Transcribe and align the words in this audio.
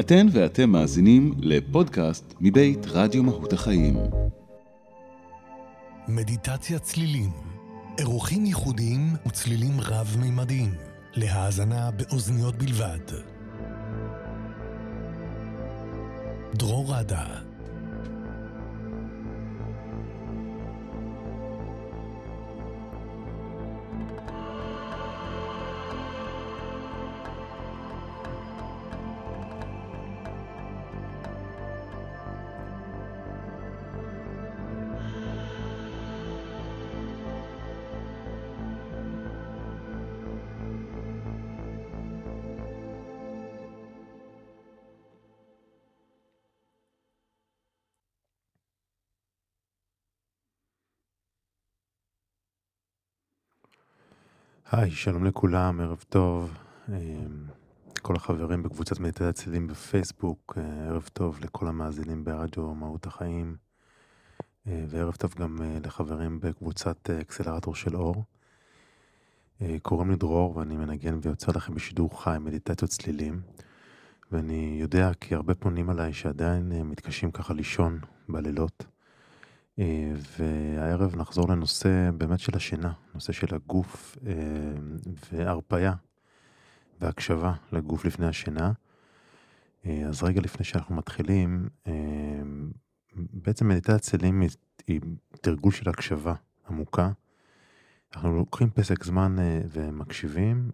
אתן 0.00 0.26
ואתם 0.32 0.70
מאזינים 0.70 1.34
לפודקאסט 1.38 2.34
מבית 2.40 2.86
רדיו 2.86 3.22
מהות 3.22 3.52
החיים. 3.52 3.96
מדיטציה 6.08 6.78
צלילים, 6.78 7.30
אירוחים 7.98 8.46
ייחודיים 8.46 9.00
וצלילים 9.26 9.80
רב-מימדיים, 9.80 10.74
להאזנה 11.14 11.90
באוזניות 11.90 12.56
בלבד. 12.56 12.98
דרור 16.54 16.94
רדה 16.94 17.24
היי, 54.72 54.90
שלום 54.90 55.24
לכולם, 55.24 55.80
ערב 55.80 56.04
טוב. 56.08 56.58
אמ, 56.88 56.94
כל 58.02 58.16
החברים 58.16 58.62
בקבוצת 58.62 59.00
מדיטת 59.00 59.34
צלילים 59.34 59.66
בפייסבוק, 59.66 60.58
אה, 60.58 60.88
ערב 60.88 61.08
טוב 61.12 61.38
לכל 61.40 61.68
המאזינים 61.68 62.24
ברדיו 62.24 62.74
מהות 62.74 63.06
החיים, 63.06 63.56
אה, 64.66 64.84
וערב 64.88 65.14
טוב 65.14 65.34
גם 65.34 65.58
אה, 65.62 65.78
לחברים 65.84 66.40
בקבוצת 66.40 67.10
אקסלרטור 67.10 67.74
של 67.74 67.96
אור. 67.96 68.24
קוראים 69.82 70.10
לי 70.10 70.16
דרור 70.16 70.56
ואני 70.56 70.76
מנגן 70.76 71.18
ויוצר 71.22 71.52
לכם 71.52 71.74
בשידור 71.74 72.22
חי 72.22 72.36
מדיטציות 72.40 72.90
צלילים, 72.90 73.40
ואני 74.32 74.78
יודע 74.80 75.10
כי 75.20 75.34
הרבה 75.34 75.54
פונים 75.54 75.90
עליי 75.90 76.12
שעדיין 76.12 76.72
מתקשים 76.82 77.30
ככה 77.30 77.54
לישון 77.54 77.98
בלילות. 78.28 78.86
אה, 79.78 80.12
והערב 80.38 81.16
נחזור 81.16 81.48
לנושא 81.48 82.10
באמת 82.18 82.40
של 82.40 82.56
השינה, 82.56 82.92
נושא 83.14 83.32
של 83.32 83.54
הגוף 83.54 84.18
אה, 84.26 84.32
והרפייה 85.32 85.94
והקשבה 87.00 87.52
לגוף 87.72 88.04
לפני 88.04 88.26
השינה. 88.26 88.72
אה, 89.86 90.02
אז 90.08 90.22
רגע 90.22 90.40
לפני 90.40 90.64
שאנחנו 90.64 90.94
מתחילים, 90.94 91.68
בעצם 93.16 93.68
מדיטציה 93.68 93.98
צלים 93.98 94.42
היא 94.86 95.00
תרגול 95.40 95.72
של 95.72 95.88
הקשבה 95.88 96.34
עמוקה. 96.68 97.10
אנחנו 98.14 98.36
לוקחים 98.36 98.70
פסק 98.70 99.04
זמן 99.04 99.36
ומקשיבים, 99.72 100.70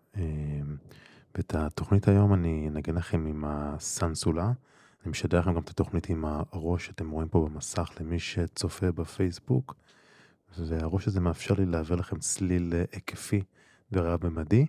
ואת 1.34 1.54
התוכנית 1.54 2.08
היום 2.08 2.34
אני 2.34 2.68
אנגן 2.68 2.94
לכם 2.94 3.26
עם 3.26 3.44
הסנסולה. 3.46 4.52
אני 5.02 5.10
משדר 5.10 5.38
לכם 5.38 5.54
גם 5.54 5.62
את 5.62 5.70
התוכנית 5.70 6.08
עם 6.08 6.24
הראש 6.24 6.86
שאתם 6.86 7.10
רואים 7.10 7.28
פה 7.28 7.48
במסך 7.48 7.90
למי 8.00 8.18
שצופה 8.18 8.92
בפייסבוק, 8.92 9.74
והראש 10.58 11.08
הזה 11.08 11.20
מאפשר 11.20 11.54
לי 11.54 11.66
להעביר 11.66 11.96
לכם 11.96 12.18
צליל 12.18 12.72
היקפי 12.92 13.42
ורב-ממדי. 13.92 14.66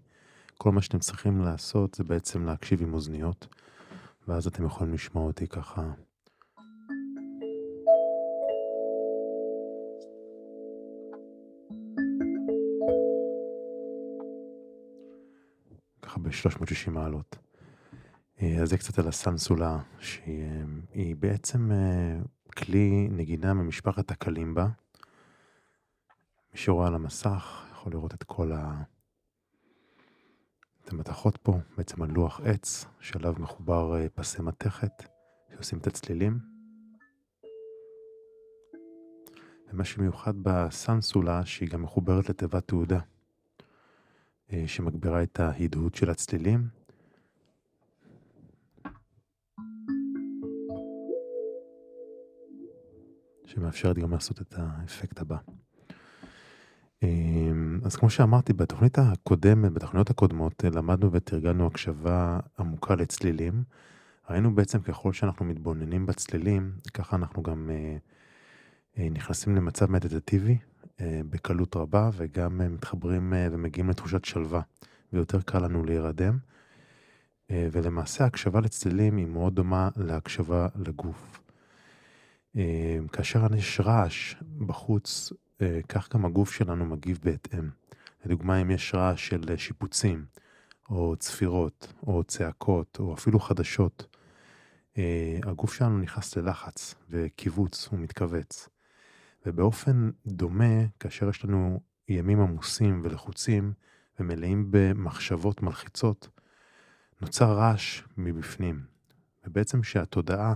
כל 0.57 0.71
מה 0.71 0.81
שאתם 0.81 0.99
צריכים 0.99 1.41
לעשות 1.41 1.93
זה 1.93 2.03
בעצם 2.03 2.45
להקשיב 2.45 2.81
עם 2.81 2.93
אוזניות, 2.93 3.47
ואז 4.27 4.47
אתם 4.47 4.65
יכולים 4.65 4.93
לשמוע 4.93 5.23
אותי 5.25 5.47
ככה. 5.47 5.91
ככה 16.01 16.19
ב-360 16.19 16.89
מעלות. 16.89 17.42
אה, 18.41 18.61
אז 18.61 18.69
זה 18.69 18.77
קצת 18.77 18.99
על 18.99 19.07
הסנסולה, 19.07 19.79
שהיא 19.99 21.15
בעצם 21.19 21.71
אה, 21.71 22.19
כלי 22.57 23.07
נגינה 23.11 23.53
ממשפחת 23.53 24.11
הקלימבה. 24.11 24.65
מי 26.53 26.59
שרואה 26.59 26.87
על 26.87 26.95
המסך 26.95 27.65
יכול 27.71 27.93
לראות 27.93 28.13
את 28.13 28.23
כל 28.23 28.51
ה... 28.51 28.83
את 30.83 30.93
המתכות 30.93 31.37
פה, 31.37 31.59
בעצם 31.77 32.01
על 32.01 32.11
לוח 32.11 32.41
עץ, 32.43 32.85
שעליו 32.99 33.33
מחובר 33.39 33.95
אה, 33.95 34.09
פסי 34.09 34.41
מתכת, 34.41 35.03
שעושים 35.53 35.79
את 35.79 35.87
הצלילים. 35.87 36.39
ומה 39.73 39.83
שמיוחד 39.83 40.33
בסנסולה, 40.41 41.45
שהיא 41.45 41.69
גם 41.69 41.81
מחוברת 41.81 42.29
לתיבת 42.29 42.67
תעודה, 42.67 42.99
שמגבירה 44.65 45.23
את 45.23 45.39
ההדהוד 45.39 45.95
של 45.95 46.09
הצלילים. 46.09 46.82
שמאפשרת 53.45 53.97
גם 53.97 54.11
לעשות 54.11 54.41
את 54.41 54.53
האפקט 54.57 55.19
הבא. 55.19 55.37
אמ, 57.03 57.79
אז 57.83 57.95
כמו 57.95 58.09
שאמרתי, 58.09 58.53
בתוכנית 58.53 58.99
הקודמת, 58.99 59.71
בתוכניות 59.71 60.09
הקודמות, 60.09 60.63
למדנו 60.63 61.11
ותרגלנו 61.11 61.67
הקשבה 61.67 62.39
עמוקה 62.59 62.95
לצלילים. 62.95 63.63
ראינו 64.29 64.55
בעצם 64.55 64.79
ככל 64.79 65.13
שאנחנו 65.13 65.45
מתבוננים 65.45 66.05
בצלילים, 66.05 66.71
ככה 66.93 67.15
אנחנו 67.15 67.43
גם 67.43 67.69
אה, 67.69 67.97
אה, 68.97 69.09
נכנסים 69.09 69.55
למצב 69.55 69.91
מדיטטיבי 69.91 70.57
אה, 71.01 71.21
בקלות 71.29 71.75
רבה, 71.75 72.09
וגם 72.13 72.61
מתחברים 72.73 73.33
ומגיעים 73.51 73.89
לתחושת 73.89 74.25
שלווה, 74.25 74.61
ויותר 75.13 75.41
קל 75.41 75.59
לנו 75.59 75.83
להירדם. 75.83 76.37
ולמעשה 77.51 78.25
הקשבה 78.25 78.59
לצלילים 78.61 79.17
היא 79.17 79.25
מאוד 79.25 79.55
דומה 79.55 79.89
להקשבה 79.95 80.67
לגוף. 80.75 81.42
אה, 82.57 82.97
כאשר 83.11 83.55
יש 83.57 83.79
רעש 83.79 84.35
בחוץ, 84.65 85.33
אה, 85.61 85.79
כך 85.89 86.13
גם 86.13 86.25
הגוף 86.25 86.51
שלנו 86.51 86.85
מגיב 86.85 87.19
בהתאם. 87.23 87.69
לדוגמה, 88.25 88.61
אם 88.61 88.71
יש 88.71 88.95
רעש 88.95 89.27
של 89.27 89.57
שיפוצים, 89.57 90.25
או 90.89 91.15
צפירות, 91.19 91.93
או 92.07 92.23
צעקות, 92.23 92.97
או 92.99 93.13
אפילו 93.13 93.39
חדשות, 93.39 94.17
אה, 94.97 95.39
הגוף 95.43 95.73
שלנו 95.73 95.97
נכנס 95.97 96.35
ללחץ 96.35 96.95
וקיבוץ, 97.09 97.87
הוא 97.91 97.99
מתכווץ. 97.99 98.69
ובאופן 99.45 100.09
דומה, 100.25 100.85
כאשר 100.99 101.29
יש 101.29 101.45
לנו 101.45 101.79
ימים 102.07 102.39
עמוסים 102.39 103.01
ולחוצים 103.03 103.73
ומלאים 104.19 104.67
במחשבות 104.71 105.61
מלחיצות, 105.61 106.29
נוצר 107.21 107.53
רעש 107.53 108.01
מבפנים. 108.17 108.83
ובעצם 109.45 109.83
שהתודעה 109.83 110.49
אה, 110.49 110.53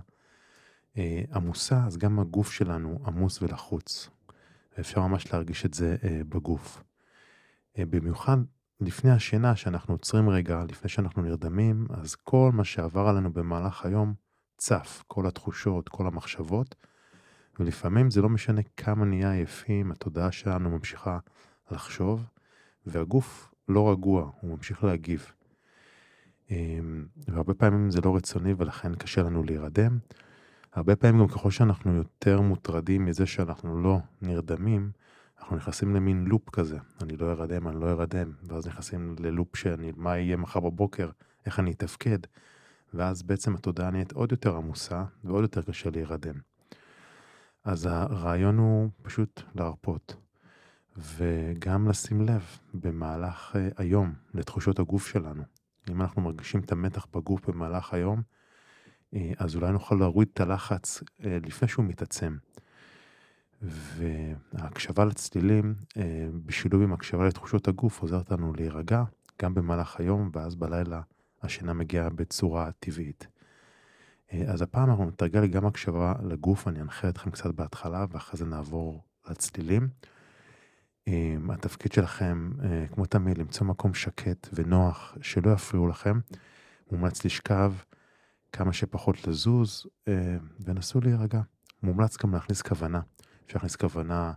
עמוסה, 1.34 1.86
אז 1.86 1.98
גם 1.98 2.20
הגוף 2.20 2.52
שלנו 2.52 3.00
עמוס 3.06 3.42
ולחוץ. 3.42 4.10
ואפשר 4.78 5.02
ממש 5.02 5.34
להרגיש 5.34 5.66
את 5.66 5.74
זה 5.74 5.96
אה, 6.04 6.22
בגוף. 6.30 6.84
אה, 7.78 7.86
במיוחד 7.86 8.38
לפני 8.82 9.12
השינה, 9.12 9.56
שאנחנו 9.56 9.94
עוצרים 9.94 10.30
רגע, 10.30 10.64
לפני 10.70 10.90
שאנחנו 10.90 11.22
נרדמים, 11.22 11.88
אז 11.90 12.16
כל 12.16 12.52
מה 12.54 12.64
שעבר 12.64 13.08
עלינו 13.08 13.34
במהלך 13.34 13.86
היום 13.86 14.14
צף, 14.58 15.04
כל 15.08 15.28
התחושות, 15.28 15.90
כל 15.90 16.08
המחשבות, 16.08 16.76
ולפעמים 17.60 18.12
זה 18.12 18.22
לא 18.22 18.30
משנה 18.30 18.62
כמה 18.78 19.06
נהיה 19.06 19.32
עייפים, 19.32 19.92
התודעה 19.92 20.32
שלנו 20.32 20.70
ממשיכה 20.70 21.20
לחשוב, 21.72 22.26
והגוף 22.86 23.54
לא 23.70 23.92
רגוע, 23.92 24.32
הוא 24.42 24.52
ממשיך 24.52 24.84
להגיב. 24.84 25.32
והרבה 27.28 27.54
פעמים 27.54 27.92
זה 27.92 28.02
לא 28.02 28.16
רצוני 28.16 28.54
ולכן 28.58 28.96
קשה 28.96 29.22
לנו 29.22 29.44
להירדם. 29.44 29.98
הרבה 30.78 30.96
פעמים 30.96 31.22
גם 31.22 31.28
ככל 31.28 31.52
שאנחנו 31.52 31.94
יותר 31.94 32.42
מוטרדים 32.42 33.06
מזה 33.06 33.26
שאנחנו 33.26 33.82
לא 33.82 34.00
נרדמים, 34.22 34.92
אנחנו 35.40 35.56
נכנסים 35.56 35.96
למין 35.96 36.26
לופ 36.26 36.50
כזה, 36.50 36.78
אני 37.02 37.18
לא 37.18 37.32
ארדם, 37.32 37.68
אני 37.68 37.80
לא 37.80 37.92
ארדם, 37.92 38.32
ואז 38.44 38.68
נכנסים 38.68 39.16
ללופ 39.20 39.56
שאני, 39.56 39.92
מה 39.96 40.18
יהיה 40.18 40.38
מחר 40.38 40.60
בבוקר, 40.60 41.10
איך 41.46 41.60
אני 41.60 41.72
אתפקד, 41.72 42.18
ואז 42.94 43.24
בעצם 43.24 43.56
התודעה 43.56 43.92
נהיית 43.92 44.12
עוד 44.12 44.32
יותר 44.32 44.56
עמוסה 44.56 45.04
ועוד 45.24 45.42
יותר 45.42 45.62
קשה 45.62 45.90
להירדם. 45.90 46.36
אז 47.64 47.86
הרעיון 47.86 48.58
הוא 48.58 48.90
פשוט 49.02 49.42
להרפות, 49.56 50.16
וגם 50.98 51.90
לשים 51.90 52.22
לב 52.22 52.44
במהלך 52.74 53.56
אה, 53.56 53.70
היום 53.78 54.14
לתחושות 54.34 54.80
הגוף 54.80 55.08
שלנו. 55.08 55.44
אם 55.90 56.02
אנחנו 56.02 56.22
מרגישים 56.22 56.60
את 56.60 56.72
המתח 56.72 57.08
בגוף 57.14 57.50
במהלך 57.50 57.94
היום, 57.94 58.22
אז 59.38 59.56
אולי 59.56 59.72
נוכל 59.72 59.96
להוריד 59.96 60.28
את 60.34 60.40
הלחץ 60.40 61.04
אה, 61.26 61.38
לפני 61.46 61.68
שהוא 61.68 61.86
מתעצם. 61.86 62.38
וההקשבה 63.62 65.06
לצלילים, 65.06 65.76
אה, 65.98 66.28
בשילוב 66.46 66.82
עם 66.82 66.94
הקשבה 66.94 67.28
לתחושות 67.28 67.68
הגוף, 67.68 68.02
עוזרת 68.02 68.32
לנו 68.32 68.54
להירגע 68.54 69.04
גם 69.42 69.54
במהלך 69.54 70.00
היום, 70.00 70.30
ואז 70.34 70.56
בלילה 70.56 71.02
השינה 71.44 71.74
מגיעה 71.74 72.10
בצורה 72.10 72.72
טבעית. 72.80 73.28
אה, 74.34 74.44
אז 74.48 74.62
הפעם 74.62 74.90
אנחנו 74.90 75.06
נתרגל 75.06 75.48
גם 75.48 75.66
הקשבה 75.66 76.14
לגוף, 76.24 76.68
אני 76.68 76.82
אנחה 76.82 77.10
אתכם 77.10 77.32
קצת 77.32 77.56
בהתחלה 77.56 78.06
ואחרי 78.12 78.38
זה 78.38 78.46
נעבור 78.46 79.04
לצלילים. 79.30 79.88
אה, 81.08 81.36
התפקיד 81.50 81.92
שלכם, 81.92 82.52
אה, 82.64 82.86
כמו 82.88 83.06
תמיד, 83.06 83.38
למצוא 83.38 83.68
מקום 83.68 83.94
שקט 83.94 84.48
ונוח, 84.54 85.18
שלא 85.22 85.52
יפריעו 85.52 85.88
לכם. 85.88 86.20
מומלץ 86.92 87.26
לשכב, 87.26 87.74
כמה 88.58 88.74
שפחות 88.74 89.28
לזוז, 89.28 89.86
ונסו 90.60 91.02
להירגע. 91.02 91.42
מומלץ 91.84 92.18
גם 92.18 92.34
להכניס 92.34 92.62
כוונה. 92.62 93.02
אפשר 93.46 93.58
להכניס 93.58 93.76
כוונה 93.76 94.34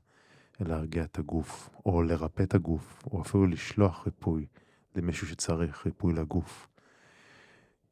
להרגיע 0.60 1.04
את 1.04 1.18
הגוף, 1.18 1.70
או 1.86 2.02
לרפא 2.02 2.42
את 2.42 2.54
הגוף, 2.54 3.02
או 3.12 3.22
אפילו 3.22 3.46
לשלוח 3.46 4.06
ריפוי 4.06 4.46
למישהו 4.96 5.26
שצריך 5.26 5.86
ריפוי 5.86 6.12
לגוף. 6.12 6.68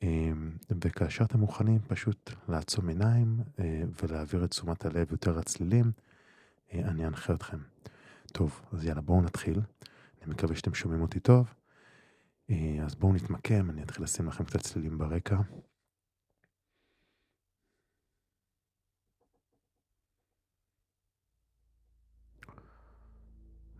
אמ, 0.02 0.50
וכאשר 0.80 1.24
אתם 1.24 1.40
מוכנים 1.40 1.78
פשוט 1.86 2.30
לעצום 2.48 2.88
עיניים 2.88 3.40
אה, 3.58 3.82
ולהעביר 4.02 4.44
את 4.44 4.50
תשומת 4.50 4.84
הלב 4.84 5.12
יותר 5.12 5.38
לצלילים, 5.38 5.92
אה, 6.72 6.80
אני 6.80 7.06
אנחה 7.06 7.34
אתכם. 7.34 7.58
טוב, 8.32 8.60
אז 8.72 8.84
יאללה 8.84 9.00
בואו 9.00 9.22
נתחיל. 9.22 9.60
אני 10.22 10.30
מקווה 10.30 10.56
שאתם 10.56 10.74
שומעים 10.74 11.02
אותי 11.02 11.20
טוב. 11.20 11.54
אה, 12.50 12.78
אז 12.84 12.94
בואו 12.94 13.12
נתמקם, 13.12 13.70
אני 13.70 13.82
אתחיל 13.82 14.04
לשים 14.04 14.28
לכם 14.28 14.44
קצת 14.44 14.60
צלילים 14.60 14.98
ברקע. 14.98 15.36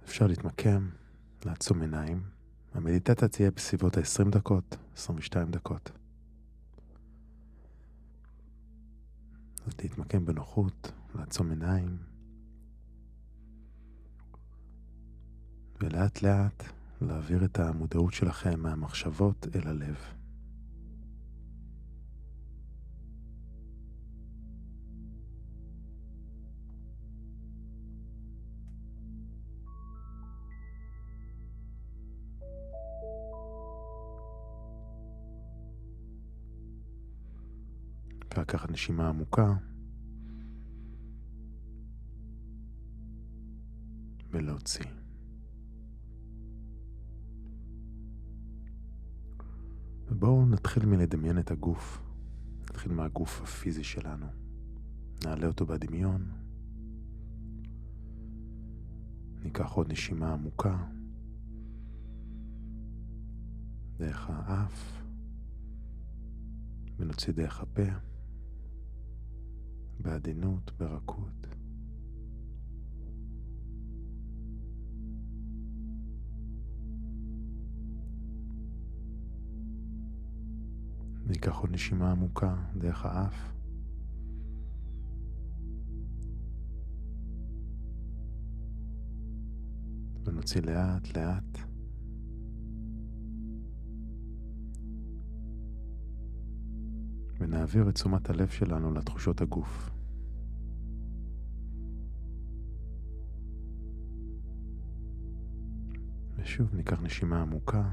אפשר 0.08 0.26
להתמקם, 0.26 0.88
לעצום 1.44 1.80
עיניים. 1.80 2.22
המדיטציה 2.74 3.28
תהיה 3.28 3.50
בסביבות 3.50 3.96
ה-20 3.96 4.30
דקות, 4.30 4.76
22 4.96 5.50
דקות. 5.50 5.90
אז 9.66 9.72
להתמקם 9.82 10.26
בנוחות, 10.26 10.92
לעצום 11.14 11.50
עיניים, 11.50 11.98
ולאט 15.80 16.22
לאט 16.22 16.64
להעביר 17.00 17.44
את 17.44 17.58
המודעות 17.58 18.12
שלכם 18.12 18.60
מהמחשבות 18.60 19.46
אל 19.54 19.68
הלב. 19.68 20.17
לקחת 38.40 38.70
נשימה 38.70 39.08
עמוקה 39.08 39.54
ולהוציא. 44.30 44.84
ובואו 50.08 50.46
נתחיל 50.46 50.86
מלדמיין 50.86 51.38
את 51.38 51.50
הגוף. 51.50 52.02
נתחיל 52.62 52.92
מהגוף 52.92 53.42
הפיזי 53.42 53.84
שלנו. 53.84 54.26
נעלה 55.24 55.46
אותו 55.46 55.66
בדמיון. 55.66 56.30
ניקח 59.42 59.72
עוד 59.72 59.92
נשימה 59.92 60.32
עמוקה 60.32 60.84
דרך 63.96 64.30
האף 64.30 65.02
ונוציא 66.98 67.32
דרך 67.32 67.60
הפה. 67.60 68.07
בעדינות, 70.00 70.72
ברכות. 70.78 71.46
ניקח 81.26 81.56
עוד 81.56 81.70
נשימה 81.70 82.10
עמוקה 82.10 82.56
דרך 82.78 83.06
האף. 83.06 83.52
ונוציא 90.24 90.60
לאט 90.60 91.16
לאט. 91.16 91.67
ונעביר 97.38 97.88
את 97.88 97.94
תשומת 97.94 98.30
הלב 98.30 98.48
שלנו 98.48 98.92
לתחושות 98.92 99.40
הגוף. 99.40 99.90
ושוב 106.36 106.74
ניקח 106.74 107.02
נשימה 107.02 107.42
עמוקה. 107.42 107.90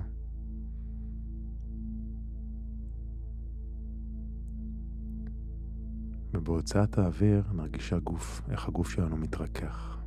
ובהוצאת 6.33 6.97
האוויר 6.97 7.43
נרגיש 7.53 7.93
הגוף, 7.93 8.41
איך 8.49 8.67
הגוף 8.67 8.89
שלנו 8.89 9.17
מתרכך. 9.17 10.01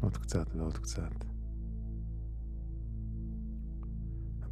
עוד 0.00 0.16
קצת 0.16 0.54
ועוד 0.54 0.78
קצת. 0.78 1.31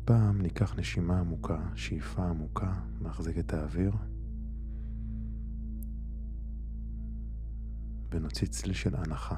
הפעם 0.02 0.42
ניקח 0.42 0.74
נשימה 0.78 1.20
עמוקה, 1.20 1.58
שאיפה 1.74 2.28
עמוקה, 2.28 2.74
נחזיק 3.00 3.38
את 3.38 3.52
האוויר 3.52 3.92
ונוציא 8.10 8.48
צליל 8.48 8.74
של 8.74 8.96
הנחה. 8.96 9.36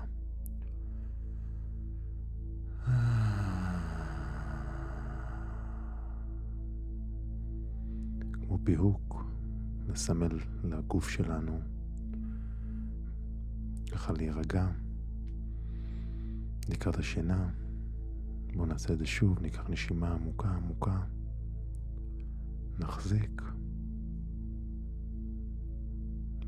כמו 8.32 8.58
פיהוק, 8.64 9.24
לסמל 9.88 10.38
לגוף 10.64 11.08
שלנו, 11.08 11.60
ככה 13.92 14.12
להירגע 14.12 14.66
לקראת 16.68 16.96
השינה. 16.98 17.61
בואו 18.52 18.66
נעשה 18.66 18.92
את 18.92 18.98
זה 18.98 19.06
שוב, 19.06 19.42
ניקח 19.42 19.70
נשימה 19.70 20.14
עמוקה 20.14 20.48
עמוקה, 20.48 21.00
נחזיק 22.78 23.42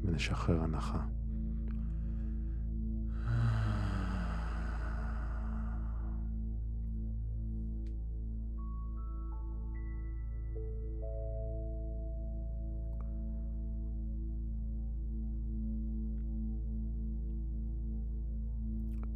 ונשחרר 0.03 0.61
הנחה. 0.63 1.07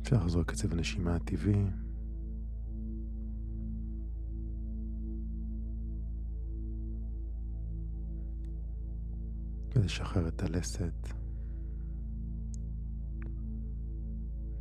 אפשר 0.02 0.16
לחזור 0.16 0.40
לקצב 0.40 0.72
הנשימה 0.72 1.16
הטבעי. 1.16 1.64
ולשחרר 9.88 10.28
את 10.28 10.42
הלסת. 10.42 11.08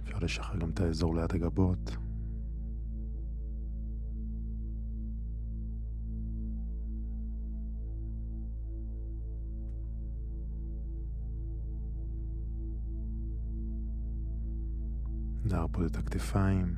אפשר 0.03 0.17
לשחרר 0.21 0.57
גם 0.57 0.69
את 0.69 0.79
האזור 0.79 1.15
ליד 1.15 1.31
הגבות. 1.33 1.97
להרפות 15.45 15.91
את 15.91 15.95
הכתפיים. 15.95 16.75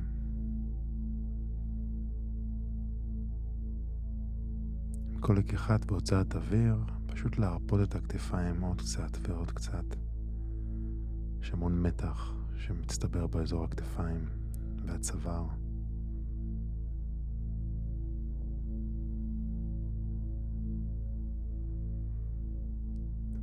כל 5.20 5.34
לקיחת 5.34 5.84
בהוצאת 5.84 6.34
אוויר, 6.36 6.99
פשוט 7.20 7.38
להרפות 7.38 7.80
את 7.82 7.94
הכתפיים 7.94 8.60
עוד 8.60 8.80
קצת 8.80 9.18
ועוד 9.22 9.50
קצת. 9.50 9.84
יש 11.40 11.50
המון 11.52 11.82
מתח 11.82 12.34
שמצטבר 12.56 13.26
באזור 13.26 13.64
הכתפיים 13.64 14.28
והצוואר. 14.86 15.46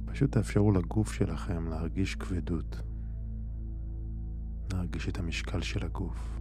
פשוט 0.05 0.31
תאפשרו 0.31 0.71
לגוף 0.71 1.13
שלכם 1.13 1.67
להרגיש 1.67 2.15
כבדות. 2.15 2.81
להרגיש 4.73 5.09
את 5.09 5.17
המשקל 5.17 5.61
של 5.61 5.85
הגוף. 5.85 6.39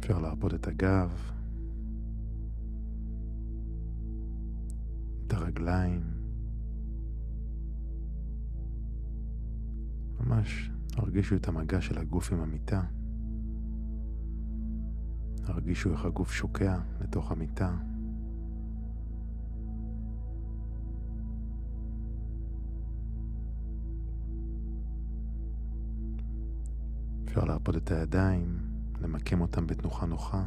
אפשר 0.00 0.18
להרפות 0.18 0.54
את 0.54 0.66
הגב, 0.66 1.32
את 5.26 5.32
הרגליים, 5.32 6.02
ממש 10.20 10.70
הרגישו 10.96 11.36
את 11.36 11.48
המגע 11.48 11.80
של 11.80 11.98
הגוף 11.98 12.32
עם 12.32 12.40
המיטה. 12.40 12.82
הרגישו 15.44 15.92
איך 15.92 16.04
הגוף 16.04 16.32
שוקע 16.32 16.78
לתוך 17.00 17.32
המיטה. 17.32 17.76
אפשר 27.24 27.44
להרפות 27.44 27.76
את 27.76 27.90
הידיים, 27.90 28.59
למקם 29.00 29.40
אותם 29.40 29.66
בתנוחה 29.66 30.06
נוחה, 30.06 30.44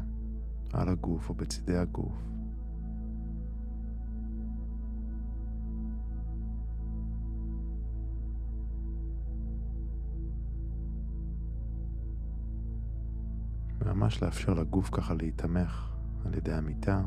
על 0.73 0.89
הגוף 0.89 1.29
או 1.29 1.33
בצידי 1.33 1.77
הגוף. 1.77 2.33
ממש 13.85 14.23
לאפשר 14.23 14.53
לגוף 14.53 14.89
ככה 14.91 15.13
להיתמך 15.13 15.89
על 16.25 16.33
ידי 16.33 16.53
המיטה. 16.53 17.01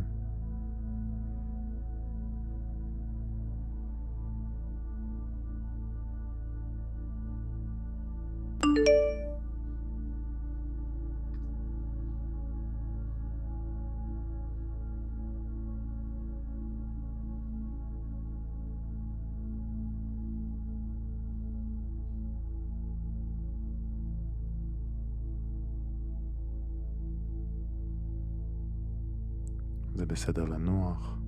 בסדר 30.17 30.45
לנוח. 30.45 31.19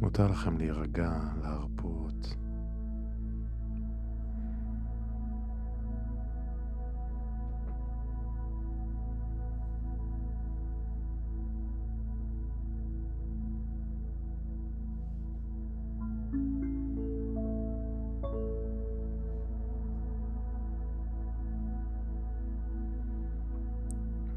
מותר 0.00 0.28
לכם 0.28 0.58
להירגע, 0.58 1.12
להרפות. 1.42 1.99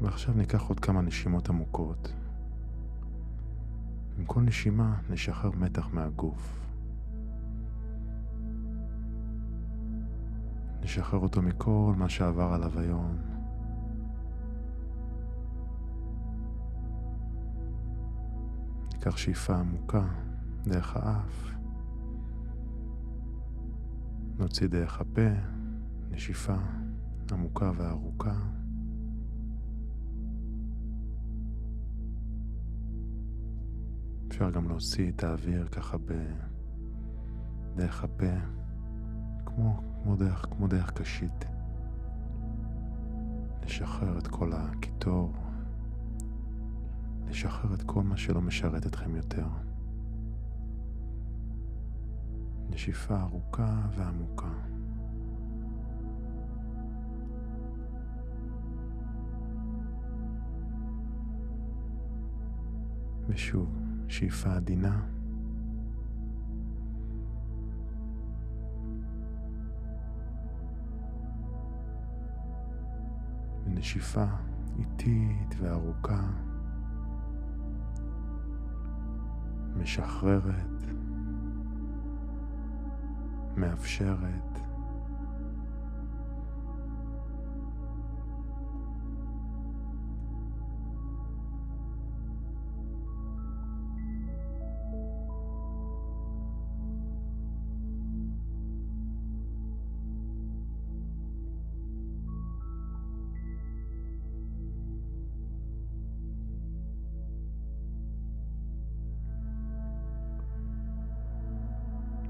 ועכשיו 0.04 0.34
ניקח 0.34 0.62
עוד 0.62 0.80
כמה 0.80 1.00
נשימות 1.00 1.48
עמוקות. 1.48 2.12
עם 4.18 4.24
כל 4.24 4.40
נשימה 4.40 4.96
נשחרר 5.10 5.50
מתח 5.50 5.88
מהגוף. 5.92 6.60
נשחרר 10.80 11.20
אותו 11.20 11.42
מכל 11.42 11.94
מה 11.96 12.08
שעבר 12.08 12.52
עליו 12.52 12.78
היום. 12.78 13.16
ניקח 18.92 19.16
שאיפה 19.16 19.56
עמוקה 19.56 20.04
דרך 20.64 20.96
האף. 20.96 21.50
נוציא 24.38 24.66
דרך 24.68 25.00
הפה 25.00 25.30
נשיפה 26.10 26.56
עמוקה 27.32 27.70
וארוכה. 27.76 28.63
אפשר 34.34 34.50
גם 34.50 34.68
להוציא 34.68 35.10
את 35.10 35.24
האוויר 35.24 35.68
ככה 35.68 35.98
ב... 35.98 36.12
דרך 37.76 38.04
הפה, 38.04 38.34
כמו, 39.46 39.80
כמו, 40.02 40.16
דרך, 40.16 40.46
כמו 40.50 40.66
דרך 40.66 40.90
קשית. 40.90 41.44
לשחרר 43.64 44.18
את 44.18 44.26
כל 44.26 44.52
הקיטור, 44.52 45.32
לשחרר 47.28 47.74
את 47.74 47.82
כל 47.82 48.02
מה 48.02 48.16
שלא 48.16 48.40
משרת 48.40 48.86
אתכם 48.86 49.16
יותר. 49.16 49.46
נשיפה 52.70 53.20
ארוכה 53.20 53.82
ועמוקה. 53.96 54.52
ושוב. 63.28 63.83
שאיפה 64.08 64.52
עדינה. 64.54 65.00
ונשיפה 73.64 74.24
איטית 74.78 75.54
וארוכה, 75.58 76.30
משחררת, 79.76 80.82
מאפשרת. 83.56 84.73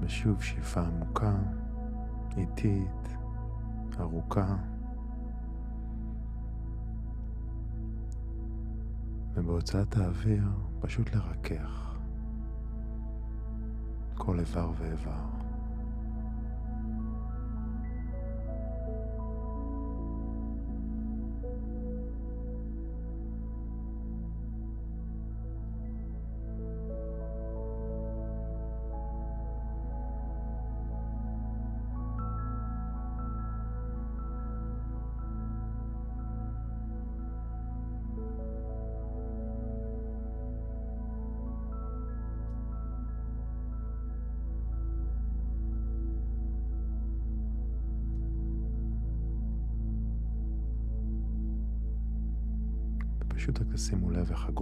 ושוב 0.05 0.41
שאיפה 0.41 0.81
עמוקה, 0.81 1.35
איטית, 2.37 3.09
ארוכה. 3.99 4.55
ובהוצאת 9.33 9.97
האוויר 9.97 10.43
פשוט 10.79 11.15
לרכך 11.15 11.95
כל 14.15 14.39
איבר 14.39 14.71
ואיבר. 14.77 15.44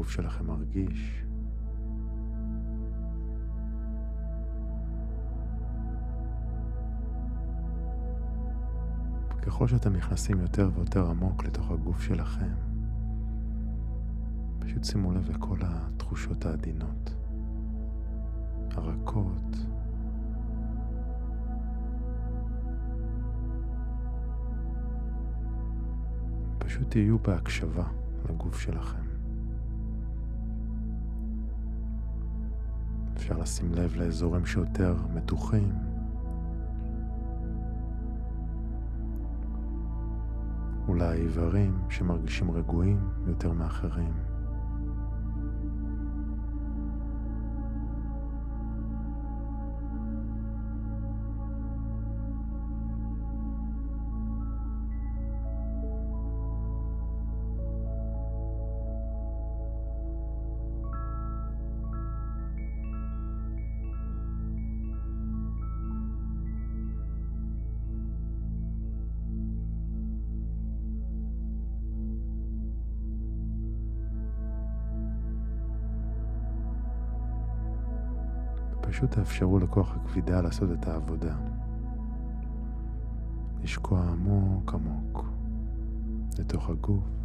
הגוף 0.03 0.11
שלכם 0.11 0.47
מרגיש. 0.47 1.23
ככל 9.41 9.67
שאתם 9.67 9.93
נכנסים 9.93 10.39
יותר 10.39 10.69
ויותר 10.75 11.09
עמוק 11.09 11.43
לתוך 11.43 11.71
הגוף 11.71 12.01
שלכם, 12.01 12.53
פשוט 14.59 14.83
שימו 14.83 15.11
לב 15.11 15.29
לכל 15.29 15.57
התחושות 15.61 16.45
העדינות, 16.45 17.13
הרכות, 18.71 19.57
ופשוט 26.55 26.89
תהיו 26.89 27.19
בהקשבה 27.19 27.87
לגוף 28.29 28.59
שלכם. 28.59 29.02
אפשר 33.23 33.37
לשים 33.37 33.73
לב 33.73 33.95
לאזורים 33.95 34.45
שיותר 34.45 34.95
מתוחים. 35.13 35.73
אולי 40.87 41.17
איברים 41.17 41.79
שמרגישים 41.89 42.51
רגועים 42.51 43.09
יותר 43.27 43.51
מאחרים. 43.51 44.13
פשוט 78.93 79.11
תאפשרו 79.11 79.59
לכוח 79.59 79.95
הכבידה 79.95 80.41
לעשות 80.41 80.69
את 80.71 80.87
העבודה. 80.87 81.35
לשקוע 83.63 84.01
עמוק 84.01 84.73
עמוק 84.73 85.25
לתוך 86.39 86.69
הגוף. 86.69 87.22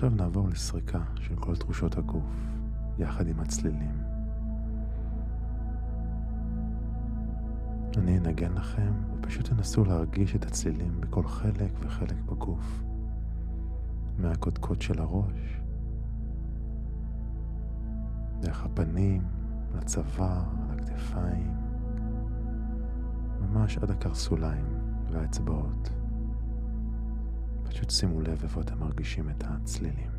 עכשיו 0.00 0.16
נעבור 0.16 0.48
לסריקה 0.48 1.00
של 1.20 1.36
כל 1.36 1.56
תחושות 1.56 1.98
הגוף, 1.98 2.32
יחד 2.98 3.26
עם 3.26 3.40
הצלילים. 3.40 4.02
אני 7.96 8.18
אנגן 8.18 8.52
לכם, 8.52 8.92
ופשוט 9.14 9.48
תנסו 9.48 9.84
להרגיש 9.84 10.36
את 10.36 10.44
הצלילים 10.44 11.00
בכל 11.00 11.26
חלק 11.26 11.72
וחלק 11.80 12.16
בגוף. 12.26 12.82
מהקודקוד 14.18 14.82
של 14.82 15.00
הראש, 15.00 15.60
דרך 18.40 18.64
הפנים, 18.64 19.22
לצוואר, 19.74 20.42
לכתפיים, 20.76 21.54
ממש 23.40 23.78
עד 23.78 23.90
הקרסוליים 23.90 24.66
והאצבעות. 25.10 25.99
פשוט 27.70 27.90
שימו 27.90 28.20
לב 28.20 28.42
איפה 28.42 28.60
אתם 28.60 28.78
מרגישים 28.78 29.30
את 29.30 29.44
הצלילים. 29.46 30.10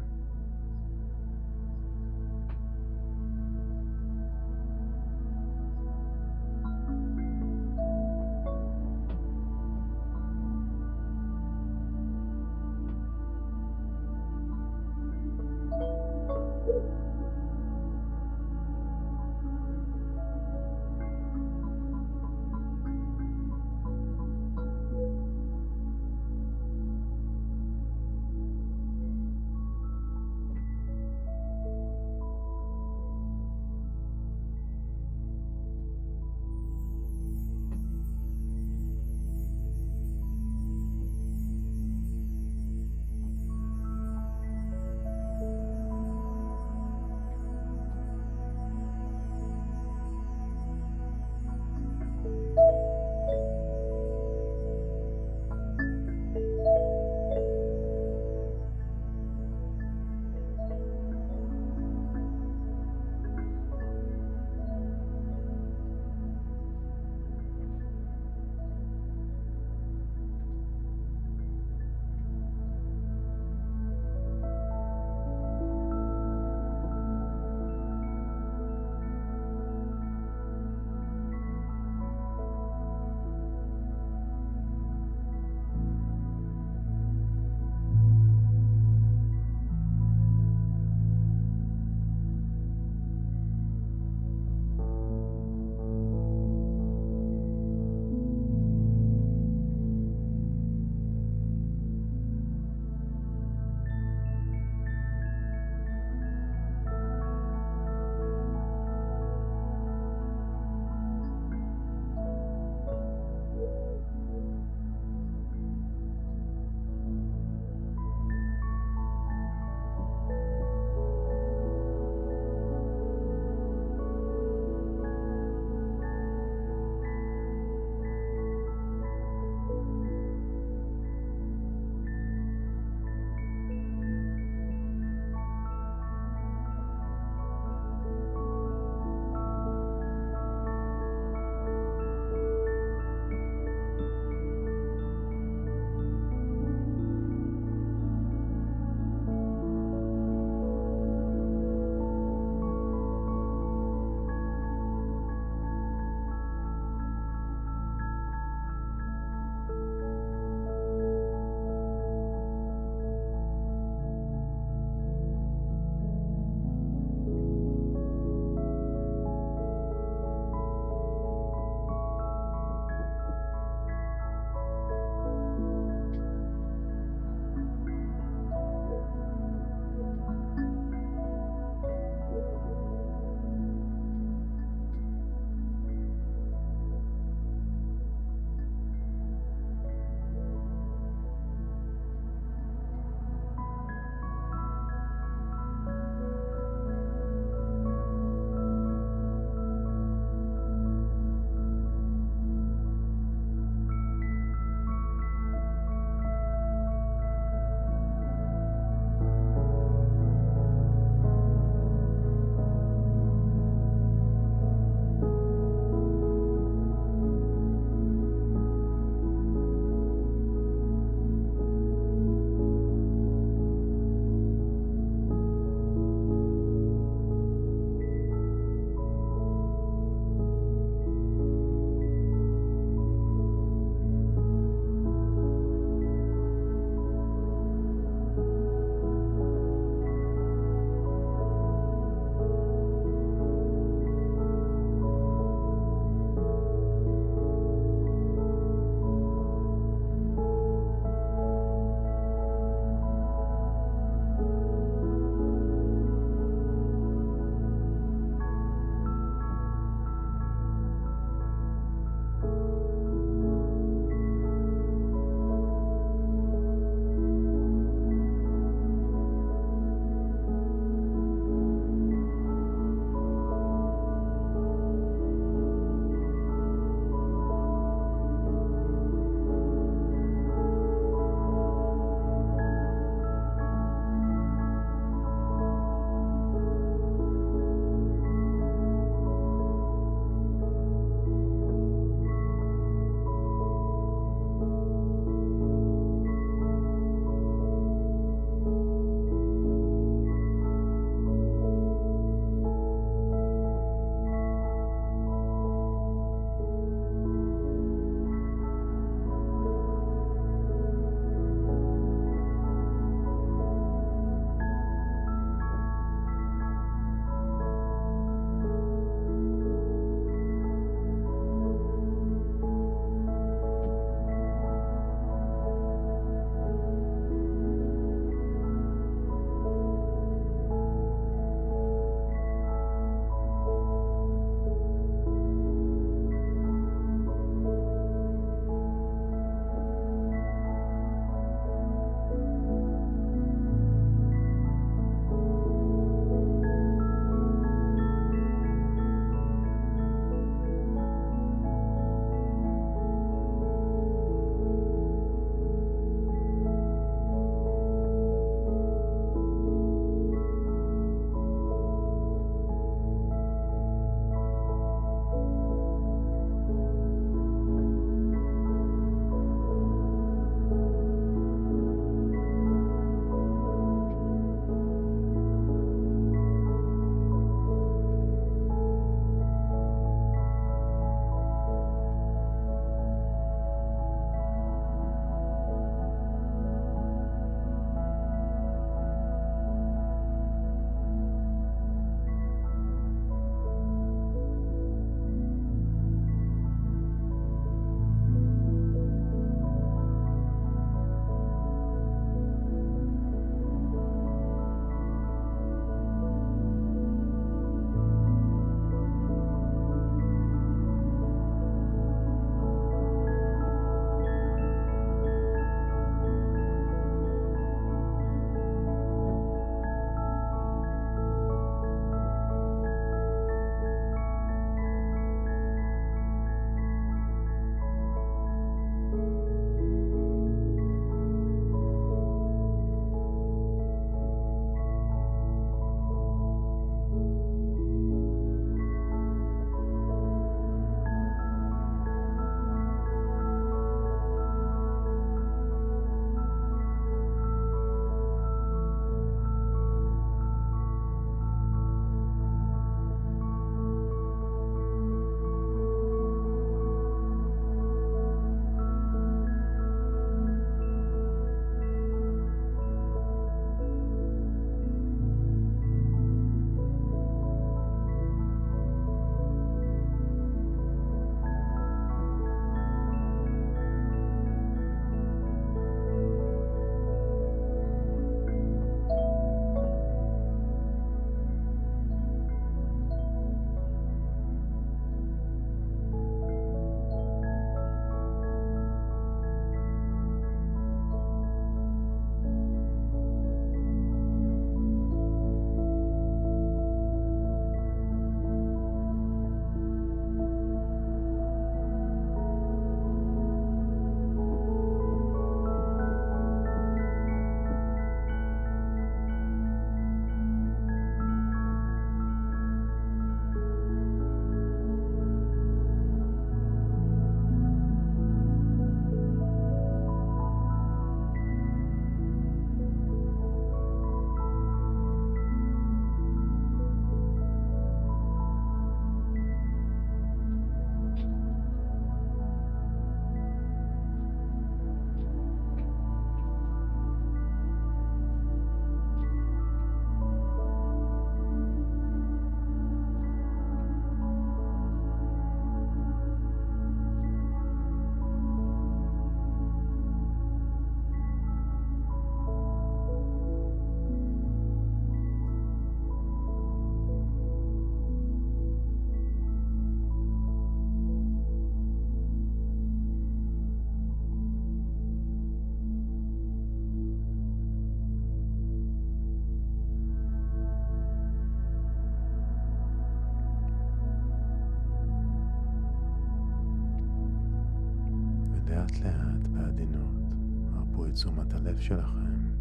לאט, 579.03 579.47
בעדינות, 579.47 580.33
הרפו 580.73 581.05
את 581.05 581.13
תשומת 581.13 581.53
הלב 581.53 581.79
שלכם. 581.79 582.51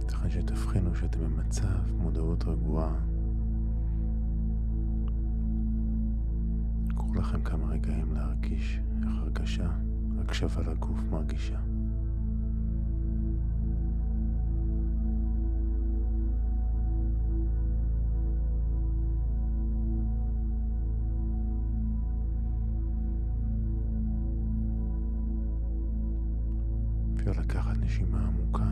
ייתכן 0.00 0.30
שתבחינו 0.30 0.94
שאתם 0.94 1.18
במצב 1.20 1.92
מודעות 1.98 2.44
רגועה. 2.44 2.94
קחו 6.88 7.14
לכם 7.14 7.42
כמה 7.42 7.66
רגעים 7.66 8.14
להרגיש 8.14 8.80
איך 9.02 9.18
הרגשה, 9.18 9.70
הקשבה 10.18 10.62
לגוף 10.62 10.98
מרגישה. 11.10 11.58
אפשר 27.28 27.40
לקחת 27.40 27.76
נשימה 27.80 28.26
עמוקה. 28.26 28.64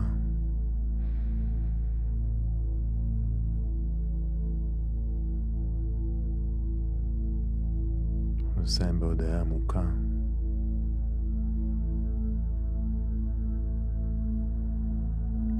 נסיים 8.61 8.99
בהודעה 8.99 9.41
עמוקה. 9.41 9.83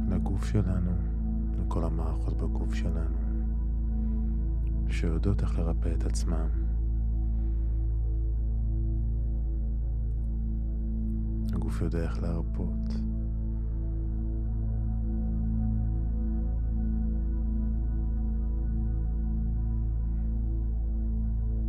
לגוף 0.10 0.46
שלנו, 0.46 0.92
לכל 1.60 1.84
המערכות 1.84 2.38
בגוף 2.38 2.74
שלנו, 2.74 3.18
שיודעות 4.90 5.42
איך 5.42 5.60
לרפא 5.60 5.90
את 5.98 6.06
עצמם. 6.06 6.65
הגוף 11.66 11.82
יודע 11.82 12.04
איך 12.04 12.24
להרפות. 12.24 12.90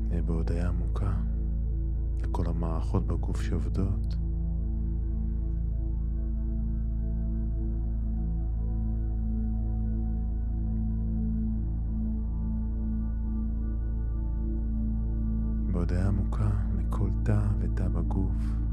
נהיה 0.09 0.23
בהודיה 0.23 0.69
עמוקה 0.69 1.13
לכל 2.23 2.47
המערכות 2.47 3.07
בגוף 3.07 3.41
שעובדות. 3.41 4.17
בהודיה 15.73 16.09
עמוקה 16.09 16.51
לכל 16.79 17.11
תא 17.25 17.41
ותא 17.59 17.89
בגוף. 17.89 18.66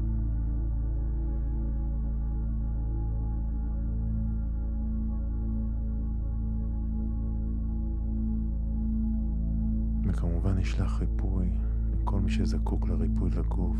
וכמובן 10.44 10.60
נשלח 10.60 11.00
ריפוי 11.00 11.50
לכל 11.92 12.20
מי 12.20 12.30
שזקוק 12.30 12.88
לריפוי 12.88 13.30
לגוף. 13.30 13.76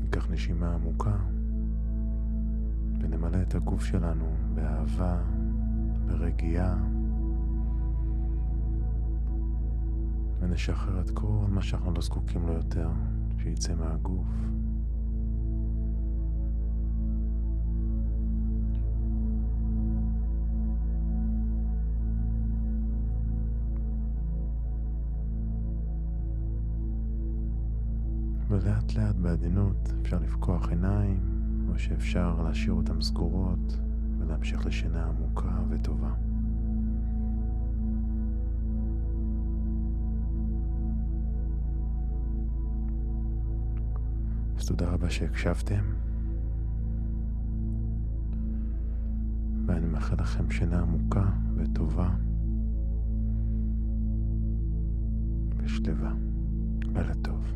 ניקח 0.00 0.30
נשימה 0.30 0.74
עמוקה 0.74 1.16
ונמלא 3.00 3.42
את 3.42 3.54
הגוף 3.54 3.84
שלנו 3.84 4.36
באהבה, 4.54 5.22
ברגיעה, 6.06 6.76
ונשחרר 10.40 11.00
את 11.00 11.10
כל 11.10 11.44
מה 11.48 11.62
שאנחנו 11.62 11.92
לא 11.92 12.00
זקוקים 12.00 12.46
לו 12.46 12.52
יותר. 12.52 12.88
שיצא 13.46 13.74
מהגוף. 13.74 14.26
ולאט 28.48 28.94
לאט 28.94 29.16
בעדינות 29.16 29.92
אפשר 30.02 30.18
לפקוח 30.18 30.68
עיניים, 30.68 31.20
או 31.68 31.78
שאפשר 31.78 32.42
להשאיר 32.42 32.72
אותן 32.72 33.00
סגורות 33.02 33.78
ולהמשיך 34.18 34.66
לשינה 34.66 35.06
עמוקה 35.06 35.58
וטובה. 35.68 36.25
תודה 44.66 44.88
רבה 44.88 45.10
שהקשבתם. 45.10 45.84
ואני 49.66 49.86
מאחל 49.86 50.16
לכם 50.20 50.50
שינה 50.50 50.80
עמוקה 50.80 51.24
וטובה 51.56 52.10
ושלווה. 55.56 56.12
לילה 56.94 57.14
טוב. 57.14 57.55